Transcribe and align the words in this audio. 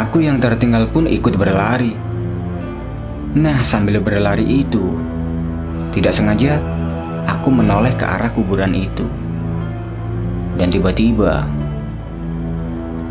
Aku 0.00 0.24
yang 0.24 0.40
tertinggal 0.40 0.88
pun 0.88 1.04
ikut 1.04 1.36
berlari. 1.36 1.92
Nah, 3.36 3.60
sambil 3.60 4.00
berlari 4.00 4.64
itu, 4.64 4.96
tidak 5.92 6.16
sengaja 6.16 6.56
aku 7.28 7.52
menoleh 7.52 7.92
ke 7.92 8.08
arah 8.08 8.32
kuburan 8.32 8.72
itu. 8.72 9.04
Dan 10.56 10.72
tiba-tiba, 10.72 11.44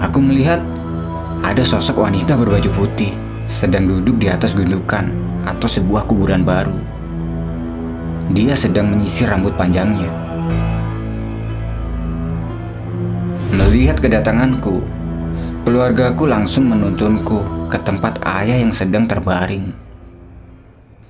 aku 0.02 0.18
melihat 0.18 0.66
ada 1.46 1.62
sosok 1.62 2.10
wanita 2.10 2.34
berbaju 2.34 2.74
putih 2.74 3.14
sedang 3.46 3.86
duduk 3.86 4.18
di 4.18 4.26
atas 4.26 4.58
gundukan 4.58 5.14
atau 5.46 5.70
sebuah 5.70 6.10
kuburan 6.10 6.42
baru. 6.42 6.74
Dia 8.34 8.58
sedang 8.58 8.90
menyisir 8.90 9.30
rambut 9.30 9.54
panjangnya. 9.54 10.10
Melihat 13.54 14.02
kedatanganku, 14.02 14.82
keluargaku 15.64 16.24
langsung 16.30 16.72
menuntunku 16.72 17.68
ke 17.68 17.78
tempat 17.84 18.22
ayah 18.24 18.60
yang 18.60 18.72
sedang 18.72 19.04
terbaring. 19.10 19.76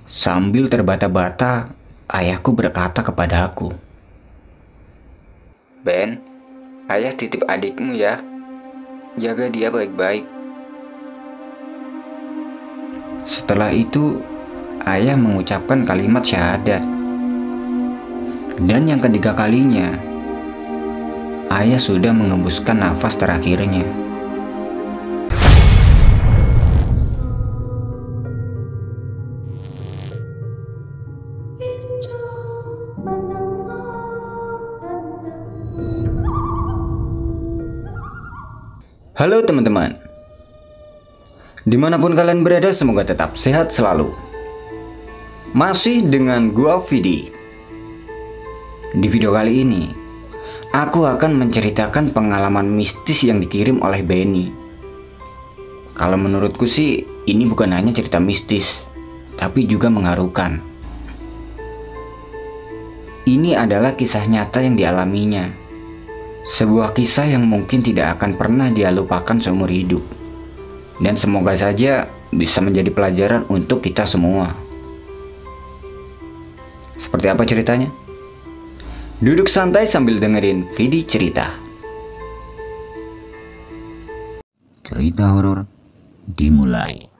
Sambil 0.09 0.65
terbata-bata, 0.65 1.69
ayahku 2.09 2.57
berkata 2.57 3.05
kepadaku, 3.05 3.69
Ben, 5.85 6.19
ayah 6.91 7.13
titip 7.13 7.45
adikmu 7.45 7.95
ya. 7.95 8.19
Jaga 9.15 9.47
dia 9.47 9.69
baik-baik. 9.69 10.25
Setelah 13.29 13.69
itu, 13.71 14.19
ayah 14.89 15.15
mengucapkan 15.15 15.85
kalimat 15.85 16.25
syahadat. 16.25 16.81
Dan 18.59 18.91
yang 18.91 18.99
ketiga 18.99 19.31
kalinya, 19.37 19.93
ayah 21.53 21.79
sudah 21.79 22.11
mengembuskan 22.11 22.81
nafas 22.81 23.15
terakhirnya. 23.15 24.08
Halo 39.19 39.43
teman-teman. 39.43 39.99
Di 41.67 41.75
mana 41.75 41.99
pun 41.99 42.15
kalian 42.15 42.39
berada 42.39 42.71
semoga 42.71 43.03
tetap 43.03 43.35
sehat 43.35 43.67
selalu. 43.67 44.15
Masih 45.51 46.07
dengan 46.07 46.55
gua 46.55 46.79
Vidi. 46.87 47.27
Di 48.95 49.07
video 49.11 49.35
kali 49.35 49.67
ini 49.67 49.91
Aku 50.71 51.03
akan 51.03 51.35
menceritakan 51.35 52.15
pengalaman 52.15 52.71
mistis 52.71 53.27
yang 53.27 53.43
dikirim 53.43 53.83
oleh 53.83 53.99
Benny. 54.07 54.55
Kalau 55.99 56.15
menurutku 56.15 56.63
sih 56.63 57.03
ini 57.27 57.43
bukan 57.43 57.75
hanya 57.75 57.91
cerita 57.91 58.23
mistis 58.23 58.87
Tapi 59.35 59.67
juga 59.67 59.91
mengharukan. 59.91 60.63
Ini 63.27 63.67
adalah 63.67 63.99
kisah 63.99 64.23
nyata 64.31 64.63
yang 64.63 64.79
dialaminya 64.79 65.58
sebuah 66.49 66.97
kisah 66.97 67.29
yang 67.29 67.45
mungkin 67.45 67.85
tidak 67.85 68.17
akan 68.17 68.33
pernah 68.33 68.73
dia 68.73 68.89
lupakan 68.89 69.37
seumur 69.37 69.69
hidup. 69.69 70.01
Dan 70.97 71.13
semoga 71.13 71.53
saja 71.53 72.09
bisa 72.33 72.57
menjadi 72.59 72.89
pelajaran 72.89 73.45
untuk 73.53 73.85
kita 73.85 74.09
semua. 74.09 74.51
Seperti 76.97 77.27
apa 77.29 77.45
ceritanya? 77.45 77.87
Duduk 79.21 79.45
santai 79.45 79.85
sambil 79.85 80.17
dengerin 80.17 80.67
Vidi 80.73 81.05
cerita. 81.05 81.53
Cerita 84.81 85.31
horor 85.31 85.69
dimulai. 86.25 87.18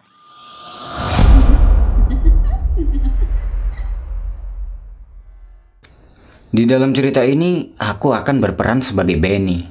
Di 6.50 6.66
dalam 6.66 6.98
cerita 6.98 7.22
ini, 7.22 7.78
aku 7.78 8.10
akan 8.10 8.42
berperan 8.42 8.82
sebagai 8.82 9.22
Benny. 9.22 9.70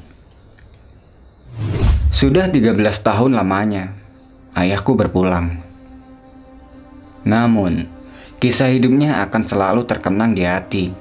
Sudah 2.14 2.46
13 2.46 3.02
tahun 3.02 3.34
lamanya, 3.34 3.98
ayahku 4.54 4.94
berpulang. 4.94 5.58
Namun, 7.26 7.90
kisah 8.38 8.70
hidupnya 8.70 9.26
akan 9.26 9.42
selalu 9.42 9.90
terkenang 9.90 10.38
di 10.38 10.46
hati 10.46 10.94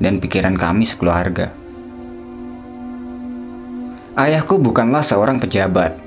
dan 0.00 0.24
pikiran 0.24 0.56
kami 0.56 0.88
sekeluarga. 0.88 1.52
Ayahku 4.16 4.56
bukanlah 4.56 5.04
seorang 5.04 5.36
pejabat, 5.36 6.00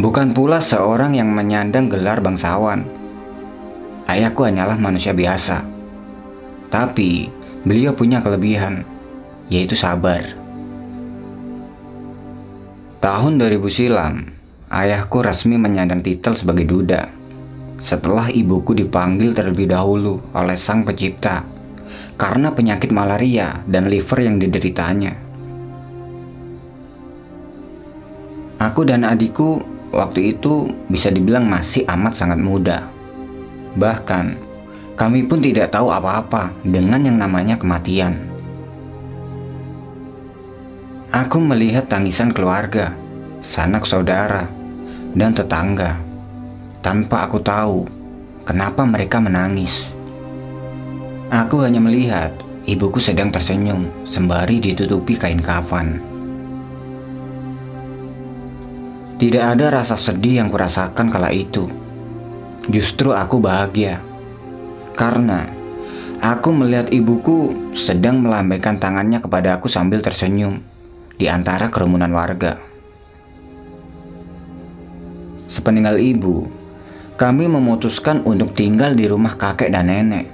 bukan 0.00 0.32
pula 0.32 0.64
seorang 0.64 1.12
yang 1.12 1.28
menyandang 1.28 1.92
gelar 1.92 2.24
bangsawan. 2.24 2.88
Ayahku 4.08 4.48
hanyalah 4.48 4.80
manusia 4.80 5.12
biasa. 5.12 5.60
Tapi, 6.72 7.43
Beliau 7.64 7.96
punya 7.96 8.20
kelebihan, 8.20 8.84
yaitu 9.48 9.72
sabar. 9.72 10.36
Tahun 13.00 13.32
2000 13.40 13.72
silam, 13.72 14.28
ayahku 14.68 15.24
resmi 15.24 15.56
menyandang 15.56 16.04
titel 16.04 16.36
sebagai 16.36 16.68
duda. 16.68 17.08
Setelah 17.80 18.28
ibuku 18.28 18.76
dipanggil 18.76 19.32
terlebih 19.32 19.72
dahulu 19.72 20.20
oleh 20.36 20.60
sang 20.60 20.84
pencipta 20.84 21.44
karena 22.20 22.52
penyakit 22.52 22.92
malaria 22.92 23.64
dan 23.64 23.88
liver 23.88 24.20
yang 24.20 24.36
dideritanya. 24.36 25.16
Aku 28.60 28.84
dan 28.84 29.08
adikku 29.08 29.64
waktu 29.92 30.36
itu 30.36 30.68
bisa 30.88 31.08
dibilang 31.08 31.48
masih 31.48 31.84
amat 31.88 32.12
sangat 32.12 32.40
muda. 32.40 32.88
Bahkan 33.76 34.43
kami 34.94 35.26
pun 35.26 35.42
tidak 35.42 35.74
tahu 35.74 35.90
apa-apa 35.90 36.54
dengan 36.62 37.02
yang 37.02 37.18
namanya 37.18 37.58
kematian. 37.58 38.14
Aku 41.10 41.42
melihat 41.42 41.90
tangisan 41.90 42.30
keluarga, 42.30 42.94
sanak 43.42 43.86
saudara, 43.86 44.46
dan 45.18 45.34
tetangga. 45.34 45.98
Tanpa 46.78 47.26
aku 47.26 47.42
tahu 47.42 47.86
kenapa 48.46 48.86
mereka 48.86 49.18
menangis. 49.18 49.90
Aku 51.30 51.66
hanya 51.66 51.82
melihat 51.82 52.30
ibuku 52.62 53.02
sedang 53.02 53.34
tersenyum 53.34 53.90
sembari 54.06 54.62
ditutupi 54.62 55.18
kain 55.18 55.42
kafan. 55.42 55.98
Tidak 59.18 59.42
ada 59.42 59.74
rasa 59.74 59.98
sedih 59.98 60.38
yang 60.42 60.50
kurasakan 60.54 61.10
kala 61.10 61.34
itu. 61.34 61.66
Justru 62.70 63.10
aku 63.14 63.38
bahagia 63.38 64.13
karena 64.94 65.50
aku 66.22 66.54
melihat 66.54 66.88
ibuku 66.94 67.74
sedang 67.74 68.22
melambaikan 68.22 68.78
tangannya 68.78 69.18
kepada 69.20 69.58
aku 69.58 69.66
sambil 69.68 70.00
tersenyum 70.00 70.62
di 71.18 71.26
antara 71.28 71.68
kerumunan 71.70 72.10
warga. 72.10 72.58
Sepeninggal 75.50 76.00
ibu, 76.00 76.48
kami 77.14 77.46
memutuskan 77.46 78.26
untuk 78.26 78.58
tinggal 78.58 78.96
di 78.96 79.06
rumah 79.06 79.38
kakek 79.38 79.70
dan 79.70 79.86
nenek 79.86 80.26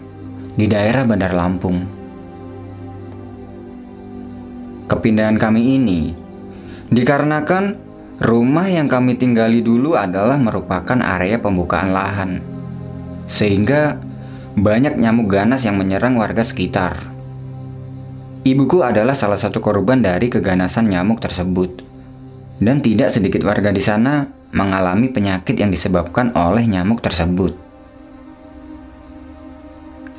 di 0.56 0.65
daerah 0.65 1.04
Bandar 1.04 1.37
Lampung. 1.37 1.84
Kepindahan 4.88 5.37
kami 5.37 5.76
ini 5.76 6.00
dikarenakan 6.91 7.78
rumah 8.20 8.66
yang 8.66 8.91
kami 8.91 9.15
tinggali 9.15 9.62
dulu 9.62 9.94
adalah 9.94 10.34
merupakan 10.41 10.99
area 10.99 11.38
pembukaan 11.38 11.94
lahan, 11.94 12.31
sehingga 13.31 13.97
banyak 14.60 15.00
nyamuk 15.00 15.32
ganas 15.32 15.65
yang 15.65 15.81
menyerang 15.81 16.21
warga 16.21 16.44
sekitar. 16.44 17.00
Ibuku 18.44 18.84
adalah 18.84 19.16
salah 19.16 19.41
satu 19.41 19.65
korban 19.65 20.04
dari 20.04 20.28
keganasan 20.28 20.93
nyamuk 20.93 21.25
tersebut. 21.25 21.81
Dan 22.60 22.84
tidak 22.84 23.16
sedikit 23.16 23.41
warga 23.41 23.72
di 23.72 23.81
sana 23.81 24.28
mengalami 24.53 25.09
penyakit 25.09 25.56
yang 25.56 25.73
disebabkan 25.73 26.37
oleh 26.37 26.69
nyamuk 26.69 27.00
tersebut. 27.00 27.56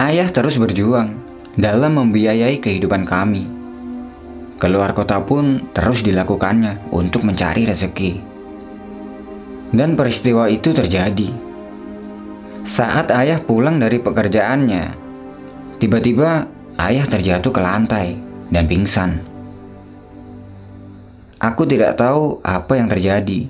Ayah 0.02 0.26
terus 0.34 0.58
berjuang 0.58 1.14
dalam 1.54 2.02
membiayai 2.02 2.58
kehidupan 2.58 3.06
kami. 3.06 3.46
Keluar 4.58 4.98
kota 4.98 5.22
pun 5.22 5.70
terus 5.78 6.02
dilakukannya 6.02 6.90
untuk 6.90 7.22
mencari 7.22 7.70
rezeki. 7.70 8.14
Dan 9.70 9.94
peristiwa 9.94 10.50
itu 10.50 10.74
terjadi 10.74 11.51
saat 12.62 13.10
ayah 13.10 13.42
pulang 13.42 13.82
dari 13.82 13.98
pekerjaannya, 13.98 14.94
tiba-tiba 15.82 16.46
ayah 16.78 17.06
terjatuh 17.10 17.50
ke 17.50 17.62
lantai 17.62 18.14
dan 18.54 18.70
pingsan. 18.70 19.18
Aku 21.42 21.66
tidak 21.66 21.98
tahu 21.98 22.38
apa 22.46 22.78
yang 22.78 22.86
terjadi. 22.86 23.50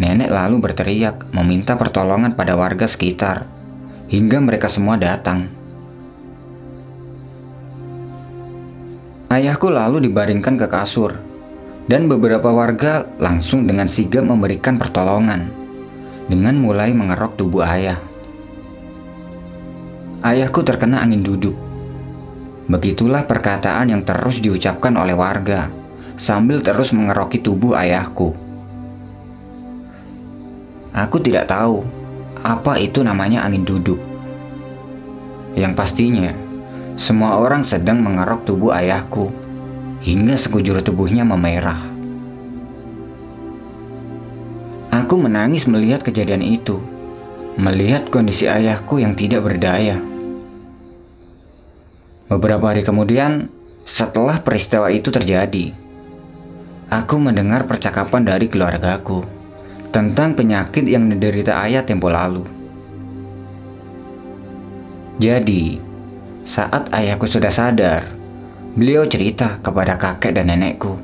Nenek 0.00 0.32
lalu 0.32 0.56
berteriak 0.56 1.28
meminta 1.36 1.76
pertolongan 1.76 2.32
pada 2.32 2.56
warga 2.56 2.88
sekitar 2.88 3.44
hingga 4.08 4.40
mereka 4.40 4.72
semua 4.72 4.96
datang. 4.96 5.52
Ayahku 9.28 9.72
lalu 9.72 10.12
dibaringkan 10.12 10.60
ke 10.60 10.68
kasur 10.68 11.16
Dan 11.88 12.04
beberapa 12.04 12.52
warga 12.52 13.08
langsung 13.16 13.64
dengan 13.64 13.88
sigap 13.88 14.28
memberikan 14.28 14.76
pertolongan 14.76 15.61
dengan 16.26 16.58
mulai 16.58 16.94
mengerok 16.94 17.38
tubuh 17.38 17.62
ayah. 17.66 17.98
Ayahku 20.22 20.62
terkena 20.62 21.02
angin 21.02 21.26
duduk. 21.26 21.54
Begitulah 22.70 23.26
perkataan 23.26 23.90
yang 23.90 24.06
terus 24.06 24.38
diucapkan 24.38 24.94
oleh 24.94 25.18
warga 25.18 25.66
sambil 26.14 26.62
terus 26.62 26.94
mengeroki 26.94 27.42
tubuh 27.42 27.74
ayahku. 27.74 28.30
Aku 30.94 31.16
tidak 31.18 31.50
tahu 31.50 31.82
apa 32.42 32.78
itu 32.78 33.02
namanya 33.02 33.42
angin 33.42 33.66
duduk. 33.66 33.98
Yang 35.52 35.72
pastinya, 35.76 36.32
semua 36.96 37.36
orang 37.42 37.60
sedang 37.66 38.00
mengerok 38.00 38.46
tubuh 38.48 38.72
ayahku 38.72 39.28
hingga 40.00 40.38
sekujur 40.38 40.80
tubuhnya 40.80 41.26
memerah. 41.28 41.91
Aku 45.02 45.18
menangis 45.18 45.66
melihat 45.66 46.06
kejadian 46.06 46.46
itu, 46.46 46.78
melihat 47.58 48.06
kondisi 48.06 48.46
ayahku 48.46 49.02
yang 49.02 49.18
tidak 49.18 49.42
berdaya. 49.42 49.98
Beberapa 52.30 52.70
hari 52.70 52.86
kemudian, 52.86 53.50
setelah 53.82 54.38
peristiwa 54.46 54.86
itu 54.94 55.10
terjadi, 55.10 55.74
aku 56.86 57.18
mendengar 57.18 57.66
percakapan 57.66 58.22
dari 58.22 58.46
keluargaku 58.46 59.26
tentang 59.90 60.38
penyakit 60.38 60.86
yang 60.86 61.10
diderita 61.10 61.58
ayah 61.66 61.82
tempo 61.82 62.06
lalu. 62.06 62.46
Jadi, 65.18 65.82
saat 66.46 66.94
ayahku 66.94 67.26
sudah 67.26 67.50
sadar, 67.50 68.06
beliau 68.78 69.02
cerita 69.10 69.58
kepada 69.66 69.98
kakek 69.98 70.38
dan 70.38 70.46
nenekku, 70.46 70.94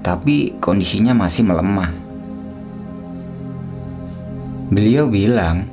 tapi 0.00 0.56
kondisinya 0.56 1.12
masih 1.12 1.44
melemah. 1.44 2.09
Beliau 4.70 5.10
bilang, 5.10 5.66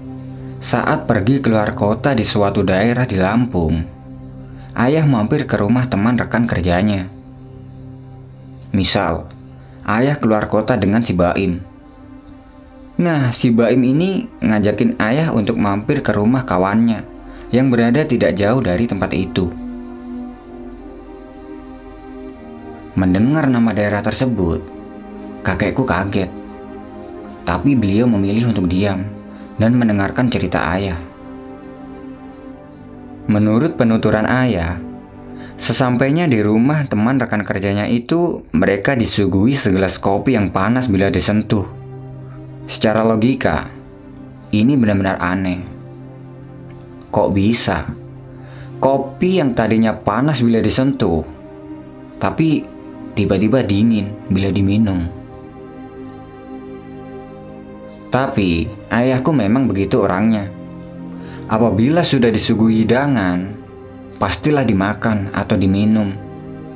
saat 0.57 1.05
pergi 1.05 1.37
keluar 1.37 1.77
kota 1.77 2.17
di 2.17 2.25
suatu 2.25 2.65
daerah 2.65 3.05
di 3.05 3.13
Lampung, 3.13 3.85
ayah 4.73 5.05
mampir 5.05 5.45
ke 5.45 5.53
rumah 5.53 5.85
teman 5.85 6.17
rekan 6.17 6.49
kerjanya. 6.49 7.05
Misal, 8.73 9.29
ayah 9.85 10.17
keluar 10.17 10.49
kota 10.49 10.73
dengan 10.81 11.05
si 11.05 11.13
Baim 11.13 11.61
Nah, 12.97 13.29
si 13.29 13.53
Baim 13.53 13.85
ini 13.85 14.25
ngajakin 14.41 14.97
ayah 14.97 15.29
untuk 15.29 15.61
mampir 15.61 16.01
ke 16.01 16.17
rumah 16.17 16.41
kawannya 16.41 17.05
yang 17.53 17.69
berada 17.69 18.01
tidak 18.01 18.33
jauh 18.33 18.57
dari 18.65 18.89
tempat 18.89 19.13
itu. 19.13 19.45
Mendengar 22.97 23.45
nama 23.45 23.69
daerah 23.77 24.01
tersebut, 24.01 24.65
kakekku 25.45 25.85
kaget. 25.85 26.36
Tapi 27.47 27.79
beliau 27.79 28.11
memilih 28.11 28.51
untuk 28.51 28.67
diam 28.67 29.07
dan 29.55 29.71
mendengarkan 29.79 30.27
cerita 30.27 30.67
ayah. 30.75 30.99
Menurut 33.31 33.79
penuturan 33.79 34.27
ayah, 34.27 34.83
sesampainya 35.55 36.27
di 36.27 36.43
rumah 36.43 36.83
teman 36.91 37.15
rekan 37.23 37.47
kerjanya 37.47 37.87
itu, 37.87 38.43
mereka 38.51 38.99
disuguhi 38.99 39.55
segelas 39.55 39.95
kopi 39.95 40.35
yang 40.35 40.51
panas 40.51 40.91
bila 40.91 41.07
disentuh 41.07 41.63
Secara 42.67 42.99
logika, 42.99 43.71
ini 44.51 44.75
benar-benar 44.75 45.23
aneh. 45.23 45.63
Kok 47.07 47.31
bisa? 47.31 47.87
Kopi 48.83 49.39
yang 49.39 49.55
tadinya 49.55 49.95
panas 49.95 50.43
bila 50.43 50.59
disentuh, 50.59 51.23
tapi 52.19 52.67
tiba-tiba 53.15 53.63
dingin 53.63 54.11
bila 54.27 54.51
diminum. 54.51 55.16
Tapi 58.17 58.65
ayahku 58.89 59.29
memang 59.29 59.69
begitu 59.69 60.01
orangnya. 60.01 60.49
Apabila 61.45 62.01
sudah 62.01 62.33
disuguhi 62.33 62.81
hidangan, 62.81 63.53
pastilah 64.17 64.65
dimakan 64.65 65.29
atau 65.37 65.53
diminum. 65.53 66.17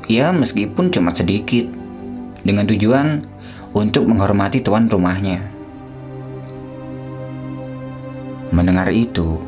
Ya 0.06 0.30
meskipun 0.30 0.94
cuma 0.94 1.10
sedikit, 1.18 1.66
dengan 2.46 2.70
tujuan 2.70 3.26
untuk 3.74 4.06
menghormati 4.06 4.62
tuan 4.62 4.86
rumahnya. 4.86 5.42
Mendengar 8.54 8.94
itu, 8.94 9.42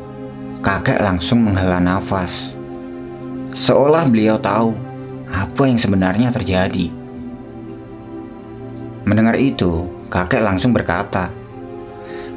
kakek 0.66 0.98
langsung 0.98 1.46
menghela 1.46 1.78
nafas. 1.78 2.58
Seolah 3.54 4.10
beliau 4.10 4.34
tahu 4.42 4.74
apa 5.30 5.62
yang 5.62 5.78
sebenarnya 5.78 6.34
terjadi. 6.34 6.90
Mendengar 9.06 9.38
itu, 9.38 9.86
kakek 10.10 10.42
langsung 10.42 10.74
berkata, 10.74 11.43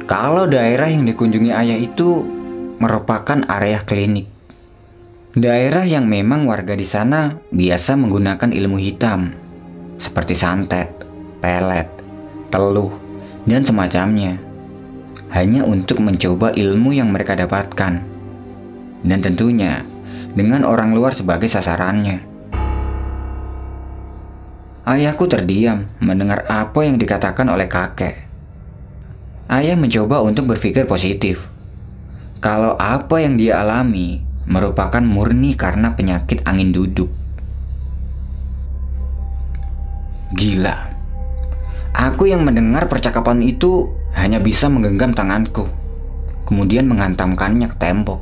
"Kalau 0.08 0.48
daerah 0.48 0.88
yang 0.88 1.04
dikunjungi 1.04 1.52
ayah 1.52 1.76
itu 1.76 2.24
merupakan 2.80 3.44
area 3.44 3.84
klinik, 3.84 4.24
daerah 5.36 5.84
yang 5.84 6.08
memang 6.08 6.48
warga 6.48 6.72
di 6.72 6.88
sana 6.88 7.36
biasa 7.52 7.94
menggunakan 8.00 8.50
ilmu 8.50 8.80
hitam 8.80 9.36
seperti 10.00 10.32
santet, 10.32 10.88
pelet, 11.44 11.86
teluh, 12.48 12.90
dan 13.44 13.62
semacamnya." 13.62 14.48
hanya 15.28 15.64
untuk 15.64 16.00
mencoba 16.00 16.56
ilmu 16.56 16.96
yang 16.96 17.12
mereka 17.12 17.36
dapatkan, 17.36 18.00
dan 19.04 19.18
tentunya 19.20 19.84
dengan 20.32 20.64
orang 20.64 20.96
luar 20.96 21.12
sebagai 21.12 21.48
sasarannya. 21.48 22.24
Ayahku 24.88 25.28
terdiam 25.28 25.84
mendengar 26.00 26.48
apa 26.48 26.80
yang 26.80 26.96
dikatakan 26.96 27.44
oleh 27.52 27.68
kakek. 27.68 28.27
Ayah 29.48 29.80
mencoba 29.80 30.20
untuk 30.20 30.52
berpikir 30.52 30.84
positif. 30.84 31.48
Kalau 32.44 32.76
apa 32.76 33.16
yang 33.24 33.40
dia 33.40 33.64
alami 33.64 34.20
merupakan 34.44 35.00
murni 35.00 35.56
karena 35.56 35.96
penyakit 35.96 36.44
angin 36.44 36.68
duduk. 36.68 37.08
Gila. 40.36 40.92
Aku 41.96 42.28
yang 42.28 42.44
mendengar 42.44 42.92
percakapan 42.92 43.40
itu 43.40 43.88
hanya 44.12 44.36
bisa 44.36 44.68
menggenggam 44.68 45.16
tanganku, 45.16 45.64
kemudian 46.44 46.84
menghantamkannya 46.84 47.72
ke 47.72 47.76
tembok. 47.80 48.20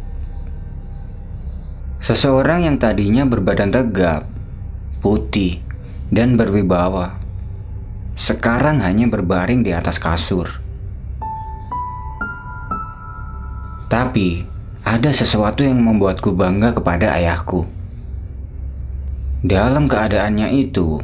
Seseorang 1.99 2.71
yang 2.71 2.79
tadinya 2.79 3.27
berbadan 3.27 3.75
tegap, 3.75 4.31
putih, 5.03 5.59
dan 6.15 6.39
berwibawa, 6.39 7.19
sekarang 8.15 8.79
hanya 8.79 9.11
berbaring 9.11 9.67
di 9.67 9.75
atas 9.75 9.99
kasur. 9.99 10.66
Tapi, 13.97 14.45
ada 14.85 15.09
sesuatu 15.09 15.65
yang 15.65 15.81
membuatku 15.81 16.37
bangga 16.37 16.77
kepada 16.77 17.17
ayahku. 17.17 17.65
Dalam 19.41 19.89
keadaannya 19.89 20.53
itu, 20.53 21.01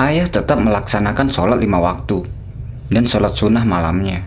ayah 0.00 0.24
tetap 0.24 0.56
melaksanakan 0.56 1.28
sholat 1.28 1.60
lima 1.60 1.76
waktu 1.76 2.24
dan 2.88 3.04
sholat 3.04 3.36
sunnah 3.36 3.60
malamnya. 3.68 4.24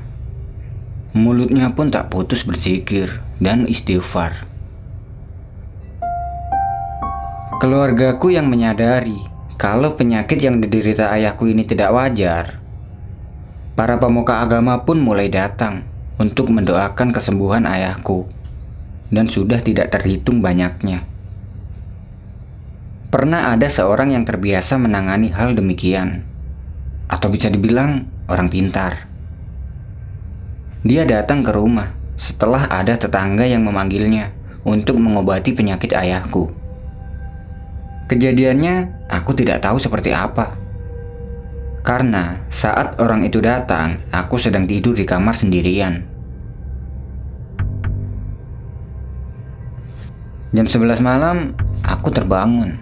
Mulutnya 1.18 1.74
pun 1.74 1.90
tak 1.90 2.14
putus 2.14 2.46
berzikir 2.46 3.18
dan 3.42 3.66
istighfar. 3.66 4.46
Keluargaku 7.58 8.30
yang 8.30 8.46
menyadari 8.46 9.26
kalau 9.58 9.98
penyakit 9.98 10.38
yang 10.38 10.62
diderita 10.62 11.10
ayahku 11.10 11.50
ini 11.50 11.66
tidak 11.66 11.98
wajar, 11.98 12.62
para 13.74 13.98
pemuka 13.98 14.38
agama 14.38 14.86
pun 14.86 15.02
mulai 15.02 15.34
datang 15.34 15.91
untuk 16.20 16.52
mendoakan 16.52 17.16
kesembuhan 17.16 17.68
ayahku, 17.68 18.28
dan 19.12 19.28
sudah 19.28 19.60
tidak 19.60 19.92
terhitung 19.92 20.40
banyaknya. 20.40 21.04
Pernah 23.12 23.52
ada 23.52 23.68
seorang 23.68 24.16
yang 24.16 24.24
terbiasa 24.24 24.80
menangani 24.80 25.36
hal 25.36 25.52
demikian, 25.52 26.24
atau 27.12 27.28
bisa 27.28 27.52
dibilang 27.52 28.08
orang 28.32 28.48
pintar. 28.48 29.12
Dia 30.88 31.04
datang 31.04 31.44
ke 31.44 31.52
rumah 31.52 31.92
setelah 32.16 32.72
ada 32.72 32.96
tetangga 32.96 33.44
yang 33.44 33.68
memanggilnya 33.68 34.32
untuk 34.64 35.02
mengobati 35.02 35.52
penyakit 35.52 35.92
ayahku. 35.92 36.54
Kejadiannya, 38.08 39.08
aku 39.10 39.34
tidak 39.34 39.66
tahu 39.66 39.82
seperti 39.82 40.14
apa. 40.14 40.61
Karena 41.82 42.46
saat 42.54 43.02
orang 43.02 43.26
itu 43.26 43.42
datang, 43.42 43.98
aku 44.14 44.38
sedang 44.38 44.70
tidur 44.70 44.94
di 44.94 45.02
kamar 45.02 45.34
sendirian. 45.34 46.06
Jam 50.54 50.68
11 50.70 51.02
malam, 51.02 51.58
aku 51.82 52.14
terbangun 52.14 52.78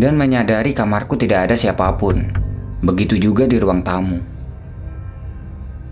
dan 0.00 0.16
menyadari 0.16 0.72
kamarku 0.72 1.20
tidak 1.20 1.50
ada 1.50 1.60
siapa 1.60 1.92
pun. 2.00 2.32
Begitu 2.80 3.20
juga 3.20 3.44
di 3.44 3.60
ruang 3.60 3.84
tamu. 3.84 4.16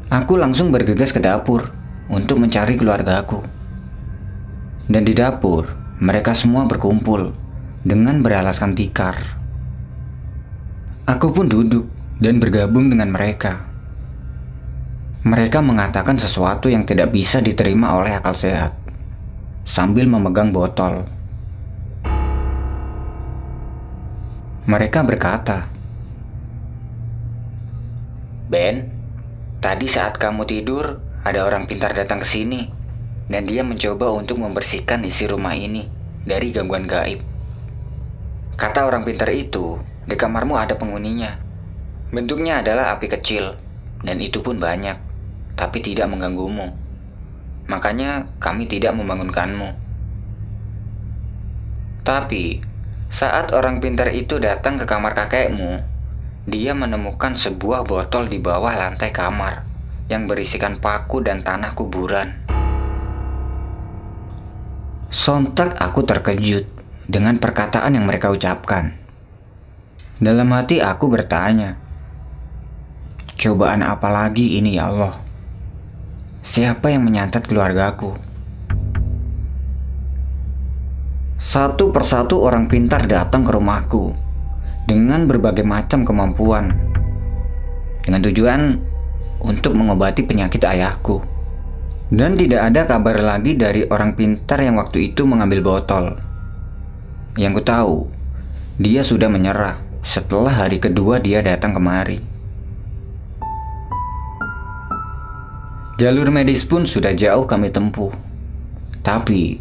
Aku 0.08 0.40
langsung 0.40 0.72
bergegas 0.72 1.12
ke 1.12 1.20
dapur 1.20 1.70
untuk 2.08 2.40
mencari 2.40 2.74
keluargaku. 2.74 3.44
Dan 4.88 5.06
di 5.06 5.12
dapur, 5.14 5.70
mereka 6.00 6.32
semua 6.32 6.64
berkumpul 6.64 7.30
dengan 7.84 8.24
beralaskan 8.24 8.72
tikar. 8.74 9.20
Aku 11.04 11.30
pun 11.30 11.46
duduk 11.46 11.99
dan 12.20 12.36
bergabung 12.36 12.92
dengan 12.92 13.08
mereka. 13.08 13.64
Mereka 15.24 15.64
mengatakan 15.64 16.20
sesuatu 16.20 16.68
yang 16.68 16.84
tidak 16.84 17.12
bisa 17.12 17.40
diterima 17.40 17.96
oleh 17.96 18.12
akal 18.12 18.36
sehat 18.36 18.76
sambil 19.64 20.04
memegang 20.04 20.52
botol. 20.52 21.08
Mereka 24.68 25.02
berkata, 25.02 25.66
"Ben, 28.46 28.92
tadi 29.58 29.88
saat 29.88 30.20
kamu 30.20 30.44
tidur, 30.44 31.00
ada 31.24 31.44
orang 31.44 31.68
pintar 31.68 31.92
datang 31.92 32.20
ke 32.20 32.28
sini 32.28 32.60
dan 33.30 33.44
dia 33.46 33.62
mencoba 33.62 34.10
untuk 34.16 34.40
membersihkan 34.40 35.04
isi 35.06 35.28
rumah 35.28 35.52
ini 35.54 35.86
dari 36.24 36.50
gangguan 36.50 36.90
gaib. 36.90 37.22
Kata 38.56 38.84
orang 38.84 39.06
pintar 39.06 39.32
itu, 39.32 39.80
di 40.04 40.16
kamarmu 40.18 40.58
ada 40.58 40.76
penghuninya. 40.76 41.49
Bentuknya 42.10 42.58
adalah 42.58 42.98
api 42.98 43.06
kecil, 43.06 43.54
dan 44.02 44.18
itu 44.18 44.42
pun 44.42 44.58
banyak, 44.58 44.98
tapi 45.54 45.78
tidak 45.78 46.10
mengganggumu. 46.10 46.74
Makanya 47.70 48.26
kami 48.42 48.66
tidak 48.66 48.98
membangunkanmu. 48.98 49.78
Tapi, 52.02 52.58
saat 53.06 53.54
orang 53.54 53.78
pintar 53.78 54.10
itu 54.10 54.42
datang 54.42 54.74
ke 54.74 54.90
kamar 54.90 55.14
kakekmu, 55.14 55.86
dia 56.50 56.74
menemukan 56.74 57.38
sebuah 57.38 57.86
botol 57.86 58.26
di 58.26 58.42
bawah 58.42 58.74
lantai 58.74 59.14
kamar 59.14 59.62
yang 60.10 60.26
berisikan 60.26 60.82
paku 60.82 61.22
dan 61.22 61.46
tanah 61.46 61.78
kuburan. 61.78 62.34
Sontak 65.14 65.78
aku 65.78 66.02
terkejut 66.02 66.66
dengan 67.06 67.38
perkataan 67.38 67.94
yang 67.94 68.06
mereka 68.10 68.34
ucapkan. 68.34 68.98
Dalam 70.18 70.50
hati 70.50 70.82
aku 70.82 71.06
bertanya, 71.06 71.78
cobaan 73.36 73.86
apa 73.86 74.08
lagi 74.10 74.58
ini 74.58 74.78
ya 74.78 74.90
Allah? 74.90 75.14
Siapa 76.40 76.90
yang 76.90 77.04
menyantet 77.04 77.44
keluargaku? 77.46 78.16
Satu 81.40 81.92
persatu 81.92 82.40
orang 82.44 82.68
pintar 82.68 83.08
datang 83.08 83.44
ke 83.44 83.52
rumahku 83.52 84.12
dengan 84.84 85.24
berbagai 85.28 85.64
macam 85.64 86.04
kemampuan. 86.04 86.72
Dengan 88.00 88.20
tujuan 88.24 88.60
untuk 89.44 89.76
mengobati 89.76 90.24
penyakit 90.24 90.60
ayahku. 90.64 91.20
Dan 92.10 92.34
tidak 92.34 92.72
ada 92.72 92.90
kabar 92.90 93.22
lagi 93.22 93.54
dari 93.54 93.86
orang 93.86 94.18
pintar 94.18 94.58
yang 94.60 94.80
waktu 94.82 95.14
itu 95.14 95.22
mengambil 95.28 95.62
botol. 95.62 96.18
Yang 97.38 97.52
ku 97.56 97.62
tahu, 97.62 97.96
dia 98.82 99.06
sudah 99.06 99.30
menyerah 99.30 99.78
setelah 100.02 100.50
hari 100.50 100.82
kedua 100.82 101.20
dia 101.22 101.38
datang 101.44 101.76
kemari. 101.76 102.29
Jalur 106.00 106.32
medis 106.32 106.64
pun 106.64 106.88
sudah 106.88 107.12
jauh 107.12 107.44
kami 107.44 107.68
tempuh. 107.68 108.08
Tapi, 109.04 109.60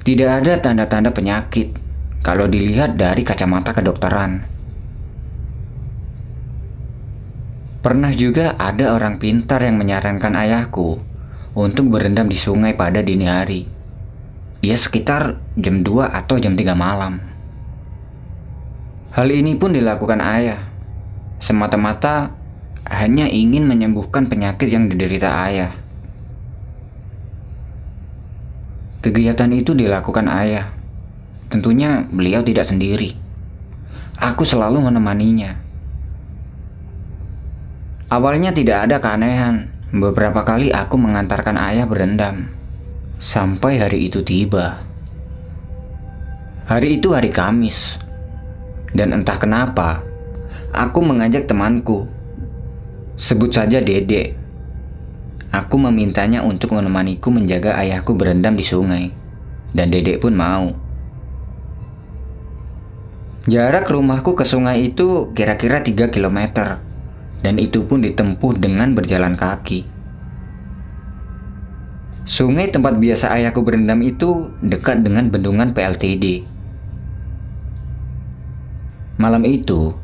tidak 0.00 0.40
ada 0.40 0.56
tanda-tanda 0.56 1.12
penyakit 1.12 1.76
kalau 2.24 2.48
dilihat 2.48 2.96
dari 2.96 3.20
kacamata 3.20 3.76
kedokteran. 3.76 4.48
Pernah 7.84 8.16
juga 8.16 8.56
ada 8.56 8.96
orang 8.96 9.20
pintar 9.20 9.60
yang 9.60 9.76
menyarankan 9.76 10.32
ayahku 10.32 11.04
untuk 11.52 11.92
berendam 11.92 12.32
di 12.32 12.38
sungai 12.40 12.72
pada 12.72 13.04
dini 13.04 13.28
hari. 13.28 13.68
Ya 14.64 14.80
sekitar 14.80 15.36
jam 15.60 15.84
2 15.84 16.00
atau 16.08 16.40
jam 16.40 16.56
3 16.56 16.72
malam. 16.72 17.20
Hal 19.12 19.28
ini 19.28 19.52
pun 19.60 19.76
dilakukan 19.76 20.24
ayah, 20.24 20.64
semata-mata 21.44 22.32
hanya 22.88 23.26
ingin 23.28 23.64
menyembuhkan 23.64 24.28
penyakit 24.28 24.68
yang 24.68 24.92
diderita 24.92 25.30
ayah. 25.48 25.72
Kegiatan 29.04 29.52
itu 29.52 29.76
dilakukan 29.76 30.28
ayah. 30.28 30.72
Tentunya 31.52 32.08
beliau 32.08 32.40
tidak 32.40 32.68
sendiri. 32.68 33.16
Aku 34.16 34.48
selalu 34.48 34.84
menemaninya. 34.84 35.60
Awalnya 38.08 38.56
tidak 38.56 38.88
ada 38.88 38.96
keanehan. 39.00 39.68
Beberapa 39.94 40.42
kali 40.42 40.72
aku 40.72 40.96
mengantarkan 40.96 41.60
ayah 41.60 41.84
berendam. 41.84 42.48
Sampai 43.20 43.78
hari 43.78 44.08
itu 44.08 44.24
tiba. 44.24 44.82
Hari 46.64 46.96
itu 46.96 47.12
hari 47.12 47.28
Kamis, 47.28 48.00
dan 48.94 49.10
entah 49.10 49.36
kenapa, 49.36 50.06
aku 50.70 51.02
mengajak 51.02 51.50
temanku. 51.50 52.06
Sebut 53.14 53.54
saja 53.54 53.78
Dede. 53.78 54.34
Aku 55.54 55.78
memintanya 55.78 56.42
untuk 56.42 56.74
menemaniku 56.74 57.30
menjaga 57.30 57.78
ayahku 57.78 58.18
berendam 58.18 58.58
di 58.58 58.66
sungai. 58.66 59.14
Dan 59.70 59.94
Dede 59.94 60.18
pun 60.18 60.34
mau. 60.34 60.74
Jarak 63.46 63.86
rumahku 63.86 64.34
ke 64.34 64.42
sungai 64.42 64.90
itu 64.90 65.30
kira-kira 65.30 65.86
3 65.86 66.10
km. 66.10 66.38
Dan 67.38 67.54
itu 67.62 67.86
pun 67.86 68.02
ditempuh 68.02 68.58
dengan 68.58 68.98
berjalan 68.98 69.38
kaki. 69.38 69.86
Sungai 72.26 72.74
tempat 72.74 72.98
biasa 72.98 73.30
ayahku 73.30 73.62
berendam 73.62 74.02
itu 74.02 74.50
dekat 74.58 75.06
dengan 75.06 75.30
bendungan 75.30 75.70
PLTD. 75.70 76.42
Malam 79.22 79.46
itu, 79.46 79.94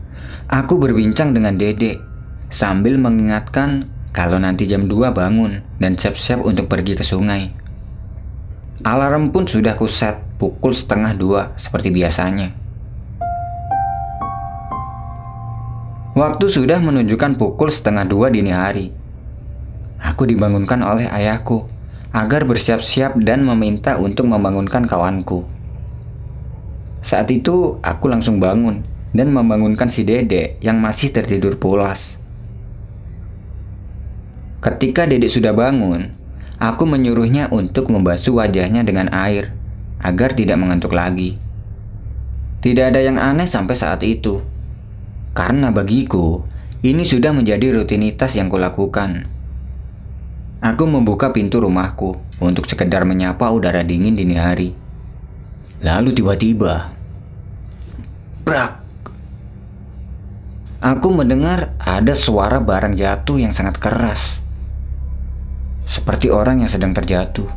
aku 0.46 0.78
berbincang 0.78 1.34
dengan 1.34 1.58
Dede 1.58 2.09
sambil 2.50 2.98
mengingatkan 2.98 3.88
kalau 4.10 4.42
nanti 4.42 4.66
jam 4.66 4.90
2 4.90 5.14
bangun 5.14 5.62
dan 5.78 5.94
siap-siap 5.94 6.42
untuk 6.42 6.66
pergi 6.66 6.98
ke 6.98 7.06
sungai. 7.06 7.54
Alarm 8.80 9.30
pun 9.30 9.44
sudah 9.44 9.76
kuset 9.76 10.24
pukul 10.40 10.72
setengah 10.72 11.12
dua 11.12 11.52
seperti 11.60 11.92
biasanya. 11.92 12.56
Waktu 16.16 16.46
sudah 16.48 16.80
menunjukkan 16.80 17.36
pukul 17.36 17.68
setengah 17.68 18.08
dua 18.08 18.32
dini 18.32 18.48
hari. 18.48 18.88
Aku 20.00 20.24
dibangunkan 20.24 20.80
oleh 20.80 21.12
ayahku 21.12 21.68
agar 22.16 22.48
bersiap-siap 22.48 23.20
dan 23.20 23.44
meminta 23.44 24.00
untuk 24.00 24.26
membangunkan 24.32 24.88
kawanku. 24.88 25.44
Saat 27.04 27.28
itu 27.32 27.80
aku 27.84 28.08
langsung 28.08 28.40
bangun 28.40 28.80
dan 29.12 29.28
membangunkan 29.28 29.92
si 29.92 30.08
Dede 30.08 30.56
yang 30.64 30.80
masih 30.80 31.12
tertidur 31.12 31.60
pulas. 31.60 32.19
Ketika 34.60 35.08
Dede 35.08 35.32
sudah 35.32 35.56
bangun, 35.56 36.12
aku 36.60 36.84
menyuruhnya 36.84 37.48
untuk 37.48 37.88
membasuh 37.88 38.36
wajahnya 38.36 38.84
dengan 38.84 39.08
air 39.08 39.56
agar 40.04 40.36
tidak 40.36 40.60
mengantuk 40.60 40.92
lagi. 40.92 41.40
Tidak 42.60 42.92
ada 42.92 43.00
yang 43.00 43.16
aneh 43.16 43.48
sampai 43.48 43.72
saat 43.72 44.04
itu, 44.04 44.44
karena 45.32 45.72
bagiku 45.72 46.44
ini 46.84 47.08
sudah 47.08 47.32
menjadi 47.32 47.72
rutinitas 47.72 48.36
yang 48.36 48.52
kulakukan. 48.52 49.32
Aku 50.60 50.84
membuka 50.84 51.32
pintu 51.32 51.64
rumahku 51.64 52.20
untuk 52.36 52.68
sekedar 52.68 53.08
menyapa 53.08 53.48
udara 53.48 53.80
dingin 53.80 54.12
dini 54.12 54.36
hari. 54.36 54.76
Lalu 55.80 56.12
tiba-tiba, 56.12 56.92
brak, 58.44 58.80
Aku 60.80 61.12
mendengar 61.12 61.76
ada 61.76 62.16
suara 62.16 62.56
barang 62.56 62.96
jatuh 62.96 63.36
yang 63.36 63.52
sangat 63.52 63.76
keras. 63.76 64.40
Seperti 65.90 66.30
orang 66.30 66.62
yang 66.62 66.70
sedang 66.70 66.94
terjatuh. 66.94 67.50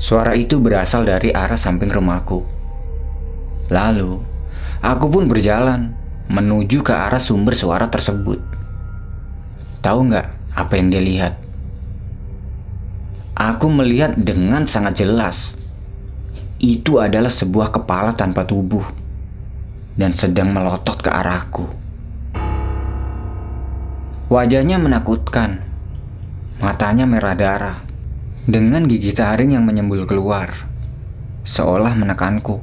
Suara 0.00 0.32
itu 0.32 0.56
berasal 0.56 1.04
dari 1.04 1.28
arah 1.36 1.60
samping 1.60 1.92
rumahku. 1.92 2.40
Lalu, 3.68 4.16
aku 4.80 5.06
pun 5.12 5.28
berjalan 5.28 5.92
menuju 6.32 6.80
ke 6.80 6.96
arah 6.96 7.20
sumber 7.20 7.52
suara 7.52 7.92
tersebut. 7.92 8.40
Tahu 9.84 9.98
nggak 10.08 10.56
apa 10.56 10.72
yang 10.80 10.88
dia 10.88 11.04
lihat? 11.04 11.34
Aku 13.36 13.68
melihat 13.68 14.16
dengan 14.16 14.64
sangat 14.64 15.04
jelas. 15.04 15.52
Itu 16.56 17.04
adalah 17.04 17.28
sebuah 17.28 17.68
kepala 17.68 18.16
tanpa 18.16 18.48
tubuh 18.48 18.82
dan 20.00 20.16
sedang 20.16 20.56
melotot 20.56 21.04
ke 21.04 21.12
arahku. 21.12 21.68
Wajahnya 24.32 24.80
menakutkan, 24.80 25.67
matanya 26.58 27.06
merah 27.06 27.38
darah, 27.38 27.78
dengan 28.42 28.82
gigi 28.90 29.14
taring 29.14 29.54
yang 29.54 29.62
menyembul 29.62 30.02
keluar, 30.10 30.50
seolah 31.46 31.94
menekanku 31.94 32.58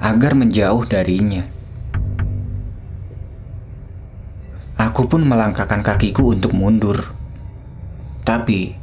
agar 0.00 0.32
menjauh 0.32 0.84
darinya. 0.88 1.44
Aku 4.80 5.06
pun 5.06 5.28
melangkahkan 5.28 5.84
kakiku 5.84 6.32
untuk 6.32 6.56
mundur, 6.56 7.12
tapi 8.24 8.74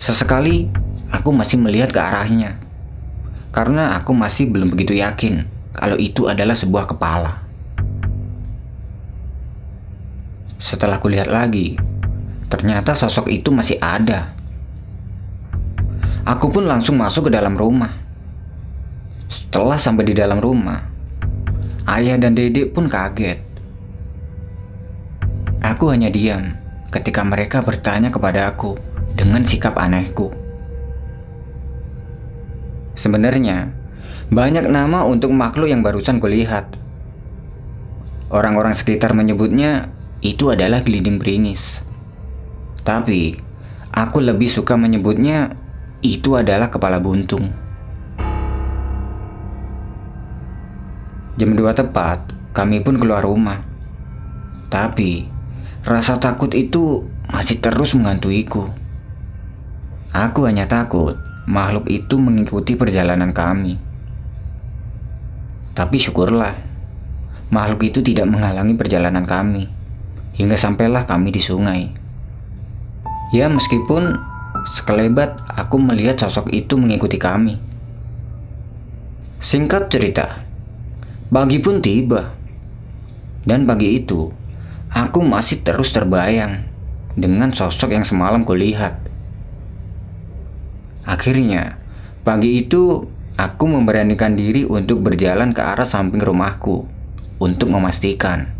sesekali 0.00 0.72
aku 1.12 1.30
masih 1.36 1.60
melihat 1.60 1.92
ke 1.92 2.00
arahnya 2.00 2.56
karena 3.52 4.00
aku 4.00 4.16
masih 4.16 4.48
belum 4.48 4.72
begitu 4.72 4.96
yakin 4.96 5.44
kalau 5.76 6.00
itu 6.00 6.26
adalah 6.26 6.56
sebuah 6.56 6.88
kepala. 6.88 7.50
setelah 10.60 11.00
kulihat 11.00 11.26
lagi, 11.26 11.80
ternyata 12.50 12.98
sosok 12.98 13.30
itu 13.30 13.54
masih 13.54 13.78
ada. 13.78 14.34
Aku 16.26 16.52
pun 16.52 16.66
langsung 16.66 16.98
masuk 16.98 17.30
ke 17.30 17.32
dalam 17.32 17.56
rumah. 17.56 17.96
Setelah 19.30 19.78
sampai 19.78 20.10
di 20.10 20.14
dalam 20.18 20.42
rumah, 20.42 20.82
ayah 21.86 22.18
dan 22.18 22.34
dedek 22.34 22.74
pun 22.74 22.90
kaget. 22.90 23.40
Aku 25.62 25.88
hanya 25.94 26.10
diam 26.10 26.58
ketika 26.90 27.22
mereka 27.22 27.62
bertanya 27.62 28.10
kepada 28.10 28.50
aku 28.50 28.74
dengan 29.14 29.46
sikap 29.46 29.78
anehku. 29.78 30.34
Sebenarnya, 32.98 33.70
banyak 34.28 34.66
nama 34.66 35.06
untuk 35.06 35.32
makhluk 35.32 35.70
yang 35.70 35.80
barusan 35.80 36.18
kulihat. 36.18 36.68
Orang-orang 38.30 38.74
sekitar 38.76 39.14
menyebutnya 39.14 39.90
itu 40.20 40.52
adalah 40.52 40.84
gelinding 40.84 41.16
beringis. 41.16 41.82
Tapi, 42.82 43.36
aku 43.92 44.18
lebih 44.20 44.48
suka 44.48 44.76
menyebutnya 44.76 45.56
itu 46.00 46.36
adalah 46.36 46.72
kepala 46.72 47.00
buntung. 47.00 47.50
Jam 51.36 51.50
2 51.56 51.72
tepat, 51.72 52.32
kami 52.52 52.84
pun 52.84 53.00
keluar 53.00 53.24
rumah. 53.24 53.60
Tapi, 54.70 55.40
Rasa 55.80 56.20
takut 56.20 56.52
itu 56.52 57.08
masih 57.24 57.56
terus 57.56 57.96
menghantuiku. 57.96 58.68
Aku 60.12 60.44
hanya 60.44 60.68
takut 60.68 61.16
makhluk 61.48 61.88
itu 61.88 62.20
mengikuti 62.20 62.76
perjalanan 62.76 63.32
kami. 63.32 63.80
Tapi 65.72 65.96
syukurlah, 65.96 66.52
makhluk 67.48 67.88
itu 67.88 68.04
tidak 68.04 68.28
menghalangi 68.28 68.76
perjalanan 68.76 69.24
kami 69.24 69.72
hingga 70.36 70.60
sampailah 70.60 71.08
kami 71.08 71.32
di 71.32 71.40
sungai. 71.40 71.88
Ya, 73.30 73.46
meskipun 73.46 74.18
sekelebat 74.74 75.42
aku 75.46 75.78
melihat 75.78 76.18
sosok 76.18 76.50
itu 76.50 76.74
mengikuti 76.74 77.16
kami. 77.16 77.58
Singkat 79.38 79.88
cerita, 79.88 80.44
pagi 81.30 81.62
pun 81.62 81.78
tiba. 81.78 82.34
Dan 83.46 83.64
pagi 83.64 83.96
itu, 83.96 84.28
Aku 84.90 85.22
masih 85.22 85.62
terus 85.62 85.94
terbayang 85.94 86.66
dengan 87.14 87.54
sosok 87.54 87.94
yang 87.94 88.02
semalam 88.02 88.42
kulihat. 88.42 88.98
Akhirnya, 91.06 91.78
pagi 92.26 92.66
itu 92.66 93.06
aku 93.38 93.70
memberanikan 93.70 94.34
diri 94.34 94.66
untuk 94.66 95.06
berjalan 95.06 95.54
ke 95.54 95.62
arah 95.62 95.86
samping 95.86 96.18
rumahku 96.18 96.90
untuk 97.38 97.70
memastikan. 97.70 98.50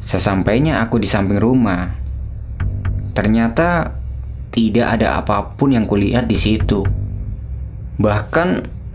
Sesampainya 0.00 0.80
aku 0.80 0.96
di 0.96 1.04
samping 1.04 1.36
rumah, 1.36 1.97
ternyata 3.18 3.98
tidak 4.54 4.94
ada 4.94 5.18
apa 5.18 5.58
pun 5.58 5.74
yang 5.74 5.90
kulihat 5.90 6.30
di 6.30 6.38
situ. 6.38 6.86
Bahkan 7.98 8.48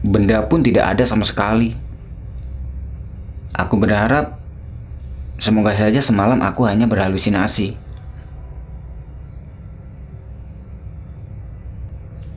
benda 0.08 0.48
pun 0.48 0.64
tidak 0.64 0.96
ada 0.96 1.04
sama 1.04 1.28
sekali. 1.28 1.76
Aku 3.52 3.76
berharap 3.76 4.40
Semoga 5.44 5.76
saja 5.76 6.00
semalam 6.00 6.40
aku 6.40 6.64
hanya 6.64 6.88
berhalusinasi. 6.88 7.76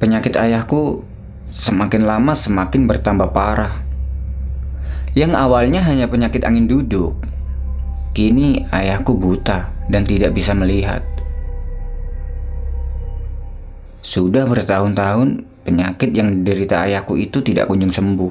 Penyakit 0.03 0.35
ayahku 0.35 1.07
semakin 1.55 2.03
lama 2.03 2.35
semakin 2.35 2.91
bertambah 2.91 3.31
parah. 3.31 3.71
Yang 5.15 5.39
awalnya 5.39 5.87
hanya 5.87 6.11
penyakit 6.11 6.43
angin 6.43 6.67
duduk, 6.67 7.15
kini 8.11 8.67
ayahku 8.75 9.15
buta 9.15 9.71
dan 9.87 10.03
tidak 10.03 10.35
bisa 10.35 10.51
melihat. 10.51 11.07
Sudah 14.07 14.47
bertahun-tahun 14.47 15.43
penyakit 15.67 16.15
yang 16.15 16.31
diderita 16.31 16.87
ayahku 16.87 17.19
itu 17.19 17.43
tidak 17.43 17.67
kunjung 17.67 17.91
sembuh. 17.91 18.31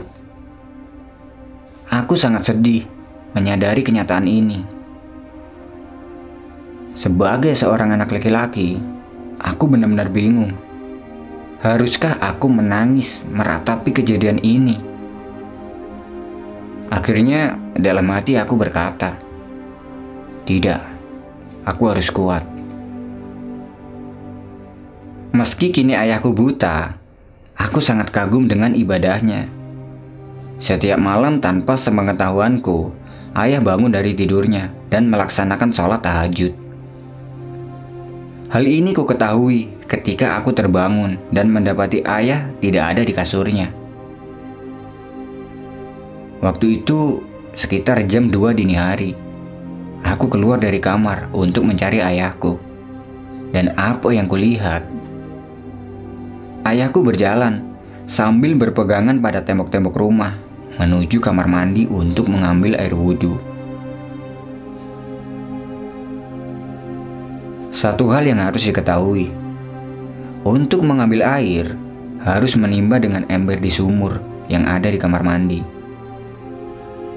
Aku 1.91 2.15
sangat 2.15 2.47
sedih 2.47 2.87
menyadari 3.35 3.83
kenyataan 3.83 4.23
ini. 4.23 4.63
Sebagai 6.95 7.51
seorang 7.51 7.91
anak 7.91 8.07
laki-laki, 8.07 8.79
aku 9.43 9.67
benar-benar 9.67 10.07
bingung. 10.15 10.55
Haruskah 11.59 12.23
aku 12.23 12.47
menangis 12.47 13.19
meratapi 13.27 13.91
kejadian 13.91 14.39
ini? 14.39 14.79
Akhirnya, 16.87 17.59
dalam 17.75 18.07
hati 18.15 18.39
aku 18.39 18.55
berkata, 18.55 19.19
"Tidak, 20.47 20.81
aku 21.67 21.83
harus 21.91 22.07
kuat." 22.15 22.54
Meski 25.35 25.67
kini 25.67 25.91
ayahku 25.91 26.31
buta, 26.31 26.95
aku 27.59 27.83
sangat 27.83 28.07
kagum 28.07 28.47
dengan 28.47 28.71
ibadahnya. 28.71 29.51
Setiap 30.63 30.95
malam 30.95 31.43
tanpa 31.43 31.75
sepengetahuanku, 31.75 32.95
ayah 33.35 33.59
bangun 33.59 33.91
dari 33.91 34.15
tidurnya 34.15 34.71
dan 34.87 35.11
melaksanakan 35.11 35.75
sholat 35.75 35.99
tahajud. 35.99 36.55
Hal 38.47 38.63
ini 38.63 38.95
ku 38.95 39.03
ketahui 39.03 39.75
ketika 39.91 40.39
aku 40.39 40.55
terbangun 40.55 41.19
dan 41.35 41.51
mendapati 41.51 41.99
ayah 42.07 42.47
tidak 42.63 42.95
ada 42.95 43.03
di 43.03 43.11
kasurnya. 43.11 43.67
Waktu 46.39 46.79
itu 46.79 47.19
sekitar 47.59 48.07
jam 48.07 48.31
2 48.31 48.55
dini 48.55 48.79
hari. 48.79 49.11
Aku 49.99 50.31
keluar 50.31 50.63
dari 50.63 50.79
kamar 50.79 51.27
untuk 51.35 51.67
mencari 51.67 51.99
ayahku. 51.99 52.55
Dan 53.51 53.75
apa 53.75 54.15
yang 54.15 54.31
kulihat? 54.31 54.94
Ayahku 56.65 57.05
berjalan 57.05 57.61
sambil 58.09 58.57
berpegangan 58.57 59.21
pada 59.21 59.45
tembok-tembok 59.45 59.93
rumah 60.01 60.33
menuju 60.81 61.21
kamar 61.21 61.45
mandi 61.45 61.85
untuk 61.85 62.25
mengambil 62.25 62.73
air 62.81 62.97
wudhu. 62.97 63.37
Satu 67.69 68.09
hal 68.09 68.25
yang 68.25 68.41
harus 68.41 68.65
diketahui, 68.65 69.29
untuk 70.41 70.81
mengambil 70.81 71.21
air 71.21 71.77
harus 72.25 72.57
menimba 72.57 72.97
dengan 72.97 73.29
ember 73.29 73.61
di 73.61 73.69
sumur 73.69 74.17
yang 74.49 74.65
ada 74.65 74.89
di 74.89 74.97
kamar 74.97 75.21
mandi. 75.21 75.61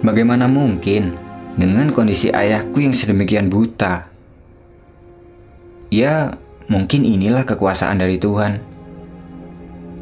Bagaimana 0.04 0.44
mungkin 0.44 1.16
dengan 1.56 1.88
kondisi 1.96 2.28
ayahku 2.28 2.84
yang 2.84 2.92
sedemikian 2.92 3.48
buta? 3.48 4.12
Ya, 5.88 6.36
mungkin 6.68 7.08
inilah 7.08 7.48
kekuasaan 7.48 7.96
dari 7.96 8.20
Tuhan. 8.20 8.77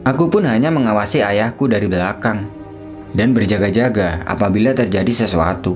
Aku 0.06 0.30
pun 0.30 0.46
hanya 0.46 0.70
mengawasi 0.70 1.18
ayahku 1.18 1.66
dari 1.66 1.90
belakang 1.90 2.46
dan 3.10 3.34
berjaga-jaga 3.34 4.22
apabila 4.22 4.70
terjadi 4.70 5.26
sesuatu. 5.26 5.74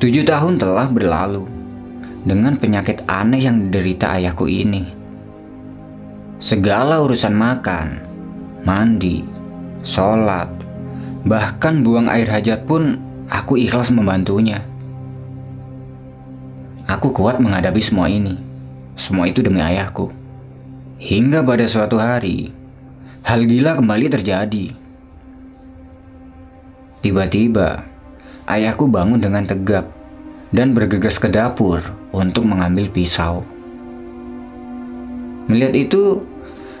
Tujuh 0.00 0.24
tahun 0.24 0.56
telah 0.56 0.88
berlalu 0.88 1.44
dengan 2.24 2.56
penyakit 2.56 3.04
aneh 3.04 3.44
yang 3.44 3.68
diderita 3.68 4.16
ayahku 4.16 4.48
ini. 4.48 4.88
Segala 6.40 7.04
urusan 7.04 7.36
makan, 7.36 8.00
mandi, 8.64 9.28
sholat, 9.84 10.48
bahkan 11.28 11.84
buang 11.84 12.08
air 12.08 12.32
hajat 12.32 12.64
pun 12.64 12.96
aku 13.28 13.60
ikhlas 13.60 13.92
membantunya. 13.92 14.64
Aku 16.88 17.12
kuat 17.12 17.36
menghadapi 17.44 17.84
semua 17.84 18.08
ini. 18.08 18.40
Semua 18.96 19.28
itu 19.28 19.44
demi 19.44 19.60
ayahku. 19.60 20.21
Hingga 21.02 21.42
pada 21.42 21.66
suatu 21.66 21.98
hari, 21.98 22.54
hal 23.26 23.42
gila 23.50 23.74
kembali 23.74 24.06
terjadi. 24.06 24.70
Tiba-tiba, 27.02 27.82
ayahku 28.46 28.86
bangun 28.86 29.18
dengan 29.18 29.42
tegap 29.42 29.90
dan 30.54 30.70
bergegas 30.70 31.18
ke 31.18 31.26
dapur 31.26 31.82
untuk 32.14 32.46
mengambil 32.46 32.86
pisau. 32.86 33.42
Melihat 35.50 35.74
itu, 35.74 36.22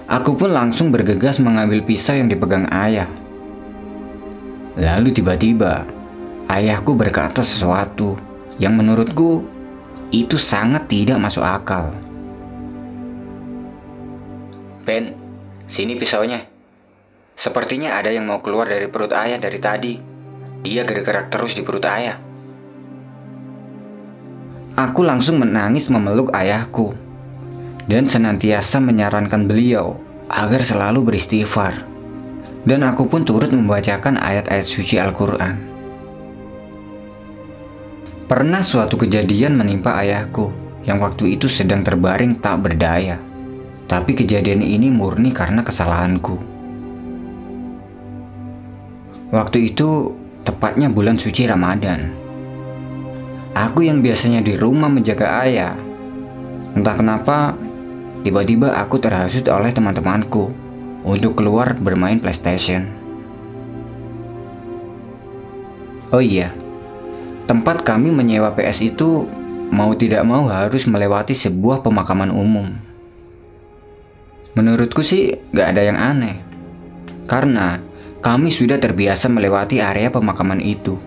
aku 0.06 0.38
pun 0.38 0.54
langsung 0.54 0.94
bergegas 0.94 1.42
mengambil 1.42 1.82
pisau 1.82 2.14
yang 2.14 2.30
dipegang 2.30 2.70
ayah. 2.70 3.10
Lalu 4.78 5.18
tiba-tiba, 5.18 5.82
ayahku 6.46 6.94
berkata 6.94 7.42
sesuatu 7.42 8.14
yang 8.62 8.78
menurutku 8.78 9.42
itu 10.14 10.38
sangat 10.38 10.86
tidak 10.86 11.18
masuk 11.18 11.42
akal. 11.42 11.90
Ben, 14.82 15.14
sini 15.70 15.94
pisaunya. 15.94 16.42
Sepertinya 17.38 17.94
ada 17.98 18.10
yang 18.10 18.26
mau 18.26 18.42
keluar 18.42 18.66
dari 18.66 18.90
perut 18.90 19.14
ayah 19.14 19.38
dari 19.38 19.58
tadi. 19.62 19.94
Dia 20.62 20.82
gerak-gerak 20.82 21.30
terus 21.30 21.54
di 21.54 21.62
perut 21.62 21.86
ayah. 21.86 22.18
Aku 24.78 25.06
langsung 25.06 25.38
menangis 25.38 25.86
memeluk 25.92 26.34
ayahku 26.34 26.96
dan 27.86 28.06
senantiasa 28.06 28.80
menyarankan 28.82 29.46
beliau 29.46 29.98
agar 30.30 30.62
selalu 30.62 31.12
beristighfar. 31.12 31.86
Dan 32.62 32.86
aku 32.86 33.10
pun 33.10 33.26
turut 33.26 33.50
membacakan 33.50 34.22
ayat-ayat 34.22 34.66
suci 34.66 34.94
Al-Quran. 34.94 35.58
Pernah 38.30 38.62
suatu 38.62 38.94
kejadian 38.96 39.58
menimpa 39.58 39.98
ayahku 39.98 40.54
yang 40.86 41.02
waktu 41.02 41.38
itu 41.38 41.50
sedang 41.50 41.82
terbaring 41.82 42.38
tak 42.38 42.62
berdaya. 42.64 43.31
Tapi 43.92 44.16
kejadian 44.16 44.64
ini 44.64 44.88
murni 44.88 45.36
karena 45.36 45.60
kesalahanku. 45.60 46.40
Waktu 49.36 49.68
itu 49.68 50.16
tepatnya 50.48 50.88
bulan 50.88 51.20
suci 51.20 51.44
Ramadan. 51.44 52.08
Aku 53.52 53.84
yang 53.84 54.00
biasanya 54.00 54.40
di 54.40 54.56
rumah 54.56 54.88
menjaga 54.88 55.44
ayah. 55.44 55.76
Entah 56.72 56.96
kenapa, 56.96 57.52
tiba-tiba 58.24 58.72
aku 58.80 58.96
terhasut 58.96 59.44
oleh 59.52 59.68
teman-temanku 59.76 60.48
untuk 61.04 61.36
keluar 61.36 61.76
bermain 61.76 62.16
PlayStation. 62.16 62.88
Oh 66.08 66.24
iya, 66.24 66.48
tempat 67.44 67.84
kami 67.84 68.08
menyewa 68.08 68.56
PS 68.56 68.88
itu 68.88 69.28
mau 69.68 69.92
tidak 69.92 70.24
mau 70.24 70.48
harus 70.48 70.88
melewati 70.88 71.36
sebuah 71.36 71.84
pemakaman 71.84 72.32
umum. 72.32 72.91
Menurutku 74.52 75.00
sih 75.00 75.32
gak 75.56 75.72
ada 75.72 75.82
yang 75.88 75.96
aneh. 75.96 76.36
Karena 77.24 77.80
kami 78.20 78.52
sudah 78.52 78.76
terbiasa 78.76 79.32
melewati 79.32 79.80
area 79.80 80.12
pemakaman 80.12 80.60
itu. 80.60 81.00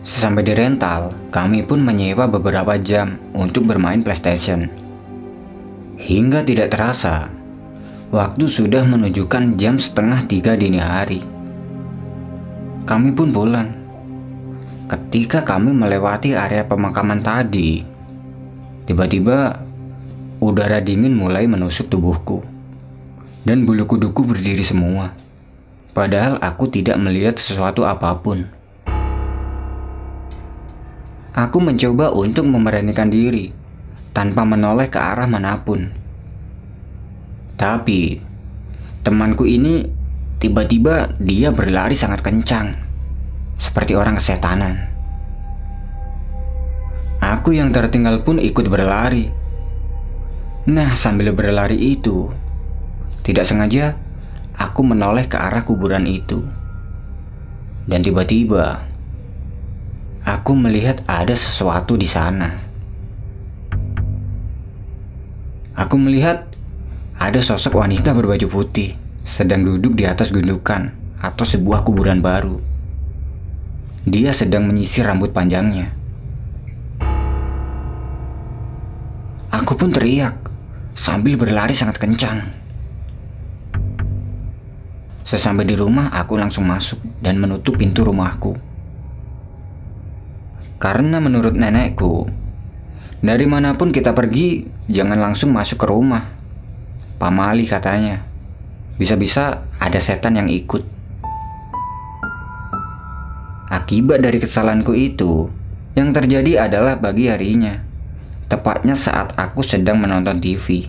Sesampai 0.00 0.46
di 0.46 0.54
rental, 0.54 1.12
kami 1.34 1.66
pun 1.66 1.82
menyewa 1.82 2.30
beberapa 2.30 2.78
jam 2.78 3.18
untuk 3.34 3.68
bermain 3.68 4.00
PlayStation. 4.00 4.70
Hingga 5.98 6.46
tidak 6.46 6.72
terasa, 6.72 7.28
waktu 8.14 8.46
sudah 8.46 8.86
menunjukkan 8.86 9.58
jam 9.58 9.76
setengah 9.76 10.22
tiga 10.30 10.54
dini 10.54 10.78
hari. 10.78 11.20
Kami 12.86 13.10
pun 13.12 13.34
pulang. 13.34 13.68
Ketika 14.86 15.42
kami 15.42 15.74
melewati 15.74 16.38
area 16.38 16.62
pemakaman 16.62 17.18
tadi, 17.18 17.82
tiba-tiba 18.86 19.65
Udara 20.36 20.84
dingin 20.84 21.16
mulai 21.16 21.48
menusuk 21.48 21.88
tubuhku, 21.88 22.44
dan 23.48 23.64
bulu 23.64 23.88
kuduku 23.88 24.20
berdiri 24.20 24.60
semua. 24.60 25.16
Padahal 25.96 26.36
aku 26.44 26.68
tidak 26.68 27.00
melihat 27.00 27.40
sesuatu 27.40 27.88
apa 27.88 28.12
pun. 28.20 28.44
Aku 31.32 31.56
mencoba 31.64 32.12
untuk 32.12 32.44
memberanikan 32.52 33.08
diri 33.08 33.48
tanpa 34.12 34.44
menoleh 34.44 34.92
ke 34.92 35.00
arah 35.00 35.24
mana 35.24 35.56
pun. 35.64 35.88
Tapi 37.56 38.20
temanku 39.00 39.48
ini 39.48 39.88
tiba-tiba 40.36 41.16
dia 41.16 41.48
berlari 41.48 41.96
sangat 41.96 42.20
kencang, 42.20 42.76
seperti 43.56 43.96
orang 43.96 44.20
kesetanan. 44.20 44.92
Aku 47.24 47.56
yang 47.56 47.72
tertinggal 47.72 48.20
pun 48.20 48.36
ikut 48.36 48.68
berlari 48.68 49.45
Nah, 50.66 50.98
sambil 50.98 51.30
berlari 51.30 51.78
itu, 51.94 52.26
tidak 53.22 53.46
sengaja 53.46 53.94
aku 54.58 54.82
menoleh 54.82 55.30
ke 55.30 55.38
arah 55.38 55.62
kuburan 55.62 56.02
itu. 56.10 56.42
Dan 57.86 58.02
tiba-tiba, 58.02 58.82
aku 60.26 60.58
melihat 60.58 61.06
ada 61.06 61.38
sesuatu 61.38 61.94
di 61.94 62.10
sana. 62.10 62.50
Aku 65.78 65.94
melihat 66.02 66.50
ada 67.14 67.38
sosok 67.38 67.78
wanita 67.78 68.10
berbaju 68.10 68.50
putih 68.50 68.98
sedang 69.22 69.62
duduk 69.62 69.94
di 69.94 70.02
atas 70.02 70.34
gundukan 70.34 70.90
atau 71.22 71.46
sebuah 71.46 71.86
kuburan 71.86 72.18
baru. 72.18 72.58
Dia 74.02 74.34
sedang 74.34 74.66
menyisir 74.66 75.06
rambut 75.06 75.30
panjangnya. 75.30 75.94
Aku 79.54 79.78
pun 79.78 79.94
teriak 79.94 80.55
sambil 80.96 81.36
berlari 81.36 81.76
sangat 81.76 82.00
kencang. 82.00 82.40
Sesampai 85.28 85.68
di 85.68 85.76
rumah, 85.76 86.08
aku 86.16 86.40
langsung 86.40 86.64
masuk 86.64 86.96
dan 87.20 87.36
menutup 87.36 87.76
pintu 87.76 88.00
rumahku. 88.00 88.56
Karena 90.80 91.20
menurut 91.20 91.52
nenekku, 91.52 92.24
dari 93.20 93.44
mana 93.44 93.76
pun 93.76 93.92
kita 93.92 94.16
pergi, 94.16 94.64
jangan 94.88 95.20
langsung 95.20 95.52
masuk 95.52 95.84
ke 95.84 95.86
rumah. 95.86 96.24
Pamali 97.20 97.68
katanya, 97.68 98.24
bisa-bisa 98.96 99.68
ada 99.76 100.00
setan 100.00 100.40
yang 100.40 100.48
ikut. 100.48 100.80
Akibat 103.68 104.24
dari 104.24 104.38
kesalahanku 104.40 104.94
itu, 104.96 105.50
yang 105.98 106.14
terjadi 106.14 106.70
adalah 106.70 106.96
bagi 106.96 107.28
harinya 107.28 107.95
tepatnya 108.46 108.94
saat 108.94 109.34
aku 109.34 109.62
sedang 109.66 109.98
menonton 109.98 110.38
TV. 110.38 110.86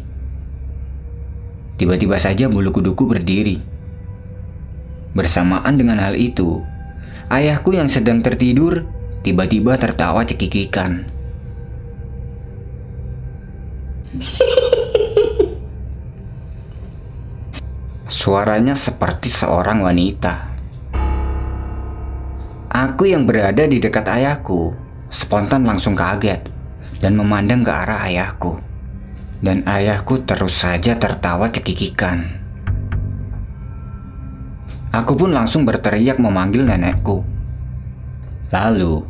Tiba-tiba 1.77 2.17
saja 2.17 2.49
bulu 2.49 2.73
kuduku 2.73 3.05
berdiri. 3.05 3.61
Bersamaan 5.13 5.77
dengan 5.77 6.01
hal 6.01 6.13
itu, 6.17 6.61
ayahku 7.29 7.73
yang 7.73 7.89
sedang 7.89 8.21
tertidur 8.21 8.85
tiba-tiba 9.25 9.77
tertawa 9.77 10.25
cekikikan. 10.25 11.05
Suaranya 18.09 18.73
seperti 18.73 19.29
seorang 19.29 19.85
wanita. 19.85 20.53
Aku 22.73 23.09
yang 23.09 23.25
berada 23.25 23.65
di 23.65 23.81
dekat 23.81 24.05
ayahku 24.05 24.73
spontan 25.09 25.65
langsung 25.65 25.97
kaget 25.97 26.56
dan 27.01 27.13
memandang 27.17 27.61
ke 27.61 27.71
arah 27.71 28.05
ayahku. 28.09 28.57
Dan 29.37 29.61
ayahku 29.69 30.25
terus 30.25 30.65
saja 30.65 30.97
tertawa 30.97 31.53
cekikikan. 31.53 32.25
Aku 34.89 35.13
pun 35.13 35.29
langsung 35.29 35.61
berteriak 35.61 36.17
memanggil 36.17 36.65
nenekku. 36.65 37.21
Lalu, 38.49 39.05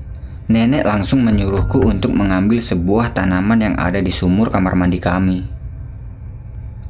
nenek 0.52 0.84
langsung 0.84 1.24
menyuruhku 1.24 1.80
untuk 1.80 2.12
mengambil 2.12 2.60
sebuah 2.60 3.16
tanaman 3.16 3.72
yang 3.72 3.76
ada 3.80 4.04
di 4.04 4.12
sumur 4.12 4.52
kamar 4.52 4.76
mandi 4.76 5.00
kami. 5.00 5.48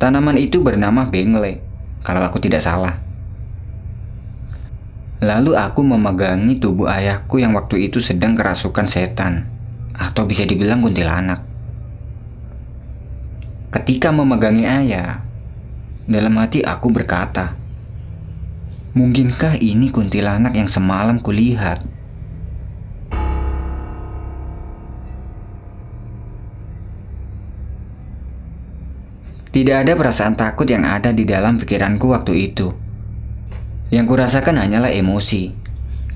Tanaman 0.01 0.41
itu 0.41 0.65
bernama 0.65 1.05
bengle, 1.05 1.61
kalau 2.01 2.25
aku 2.25 2.41
tidak 2.41 2.65
salah. 2.65 2.97
Lalu 5.21 5.53
aku 5.53 5.81
memegangi 5.85 6.57
tubuh 6.57 6.89
ayahku 6.89 7.37
yang 7.37 7.53
waktu 7.53 7.89
itu 7.89 7.97
sedang 8.01 8.37
kerasukan 8.37 8.85
setan 8.85 9.56
atau 9.97 10.23
bisa 10.29 10.45
dibilang 10.45 10.85
kuntilanak. 10.85 11.41
Ketika 13.73 14.13
memegangi 14.13 14.63
ayah, 14.63 15.25
dalam 16.07 16.39
hati 16.39 16.63
aku 16.63 16.87
berkata, 16.93 17.57
Mungkinkah 18.97 19.61
ini 19.61 19.93
kuntilanak 19.93 20.57
yang 20.57 20.65
semalam 20.65 21.21
kulihat? 21.21 21.85
Tidak 29.53 29.75
ada 29.77 29.93
perasaan 29.93 30.33
takut 30.33 30.65
yang 30.65 30.81
ada 30.81 31.13
di 31.13 31.29
dalam 31.29 31.61
pikiranku 31.61 32.09
waktu 32.09 32.49
itu. 32.49 32.73
Yang 33.93 34.05
kurasakan 34.17 34.65
hanyalah 34.65 34.89
emosi, 34.89 35.53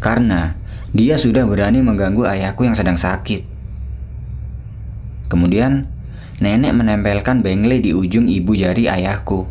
karena 0.02 0.58
dia 0.90 1.22
sudah 1.22 1.46
berani 1.46 1.86
mengganggu 1.86 2.26
ayahku 2.26 2.66
yang 2.66 2.74
sedang 2.74 2.98
sakit. 2.98 3.51
Kemudian, 5.32 5.88
nenek 6.44 6.76
menempelkan 6.76 7.40
bengle 7.40 7.80
di 7.80 7.96
ujung 7.96 8.28
ibu 8.28 8.52
jari 8.52 8.92
ayahku. 8.92 9.48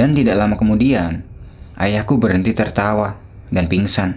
Dan 0.00 0.16
tidak 0.16 0.40
lama 0.40 0.56
kemudian, 0.56 1.28
ayahku 1.76 2.16
berhenti 2.16 2.56
tertawa 2.56 3.20
dan 3.52 3.68
pingsan. 3.68 4.16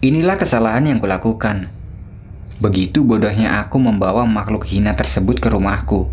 Inilah 0.00 0.40
kesalahan 0.40 0.88
yang 0.88 1.04
kulakukan. 1.04 1.68
Begitu 2.64 3.04
bodohnya 3.04 3.60
aku 3.60 3.76
membawa 3.76 4.24
makhluk 4.24 4.64
hina 4.64 4.96
tersebut 4.96 5.36
ke 5.36 5.52
rumahku. 5.52 6.08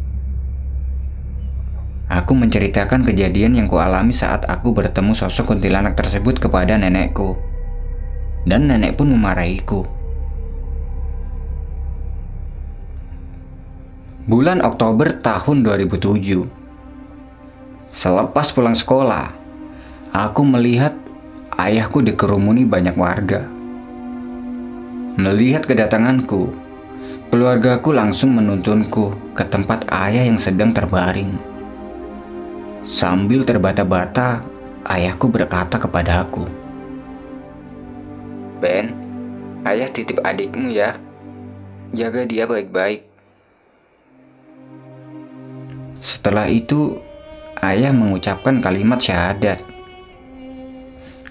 Aku 2.12 2.36
menceritakan 2.36 3.08
kejadian 3.08 3.56
yang 3.56 3.72
kualami 3.72 4.12
saat 4.12 4.43
aku 4.52 4.76
bertemu 4.76 5.15
sosok 5.15 5.56
kuntilanak 5.56 5.96
tersebut 5.96 6.39
kepada 6.43 6.76
nenekku 6.76 7.36
dan 8.47 8.71
nenek 8.71 8.95
pun 8.95 9.12
memarahiku. 9.12 9.83
Bulan 14.27 14.63
Oktober 14.63 15.12
tahun 15.19 15.63
2007. 15.63 16.47
Selepas 17.91 18.51
pulang 18.51 18.75
sekolah, 18.75 19.31
aku 20.12 20.43
melihat 20.43 20.95
ayahku 21.55 22.03
dikerumuni 22.03 22.63
banyak 22.67 22.95
warga. 22.95 23.47
Melihat 25.17 25.63
kedatanganku, 25.63 26.51
keluargaku 27.31 27.95
langsung 27.95 28.36
menuntunku 28.36 29.15
ke 29.31 29.43
tempat 29.47 29.88
ayah 29.91 30.27
yang 30.27 30.39
sedang 30.39 30.75
terbaring. 30.75 31.31
Sambil 32.83 33.47
terbata-bata, 33.47 34.43
ayahku 34.86 35.31
berkata 35.31 35.79
kepadaku, 35.79 36.66
Ben, 38.62 38.93
ayah 39.65 39.89
titip 39.89 40.22
adikmu 40.22 40.70
ya. 40.70 40.93
Jaga 41.96 42.30
dia 42.30 42.46
baik-baik. 42.46 43.08
Setelah 46.04 46.46
itu, 46.52 47.02
ayah 47.65 47.89
mengucapkan 47.89 48.62
kalimat 48.62 49.02
syahadat. 49.02 49.60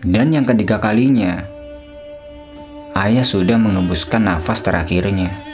Dan 0.03 0.35
yang 0.35 0.49
ketiga 0.49 0.83
kalinya, 0.83 1.45
ayah 2.99 3.23
sudah 3.23 3.61
mengembuskan 3.61 4.27
nafas 4.27 4.65
terakhirnya. 4.65 5.46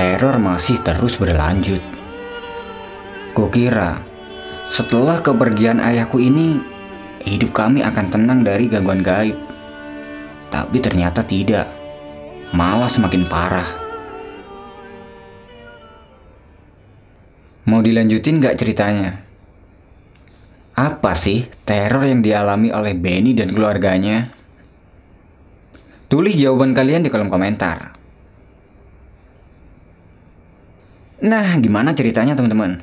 Teror 0.00 0.40
masih 0.40 0.80
terus 0.80 1.20
berlanjut. 1.20 1.84
Kukira 3.36 4.00
setelah 4.72 5.20
kepergian 5.20 5.76
ayahku 5.76 6.16
ini, 6.16 6.56
hidup 7.28 7.52
kami 7.52 7.84
akan 7.84 8.08
tenang 8.08 8.40
dari 8.40 8.64
gangguan 8.64 9.04
gaib. 9.04 9.36
Tapi 10.48 10.80
ternyata 10.80 11.20
tidak, 11.20 11.68
malah 12.56 12.88
semakin 12.88 13.28
parah. 13.28 13.68
Mau 17.68 17.84
dilanjutin 17.84 18.40
gak 18.40 18.56
ceritanya? 18.56 19.20
Apa 20.80 21.12
sih 21.12 21.44
teror 21.68 22.08
yang 22.08 22.24
dialami 22.24 22.72
oleh 22.72 22.96
Benny 22.96 23.36
dan 23.36 23.52
keluarganya? 23.52 24.32
Tulis 26.08 26.40
jawaban 26.40 26.72
kalian 26.72 27.04
di 27.04 27.12
kolom 27.12 27.28
komentar. 27.28 27.89
Nah, 31.20 31.52
gimana 31.60 31.92
ceritanya 31.92 32.32
teman-teman? 32.32 32.80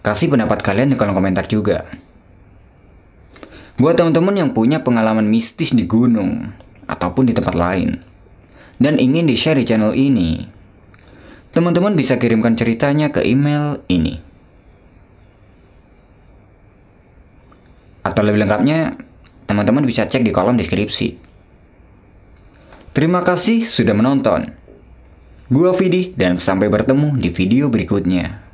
Kasih 0.00 0.32
pendapat 0.32 0.64
kalian 0.64 0.88
di 0.88 0.96
kolom 0.96 1.12
komentar 1.12 1.44
juga. 1.44 1.84
Buat 3.76 4.00
teman-teman 4.00 4.32
yang 4.32 4.50
punya 4.56 4.80
pengalaman 4.80 5.28
mistis 5.28 5.76
di 5.76 5.84
gunung 5.84 6.48
ataupun 6.88 7.28
di 7.28 7.36
tempat 7.36 7.52
lain 7.52 8.00
dan 8.80 8.96
ingin 8.96 9.28
di-share 9.28 9.60
di 9.60 9.68
channel 9.68 9.92
ini, 9.92 10.48
teman-teman 11.52 11.92
bisa 11.92 12.16
kirimkan 12.16 12.56
ceritanya 12.56 13.12
ke 13.12 13.20
email 13.20 13.84
ini. 13.92 14.24
Atau 18.00 18.24
lebih 18.24 18.48
lengkapnya, 18.48 18.96
teman-teman 19.44 19.84
bisa 19.84 20.08
cek 20.08 20.24
di 20.24 20.32
kolom 20.32 20.56
deskripsi. 20.56 21.20
Terima 22.96 23.20
kasih 23.20 23.68
sudah 23.68 23.92
menonton. 23.92 24.67
Gua 25.48 25.72
Vidi 25.72 26.12
dan 26.12 26.36
sampai 26.36 26.68
bertemu 26.68 27.16
di 27.16 27.32
video 27.32 27.72
berikutnya. 27.72 28.47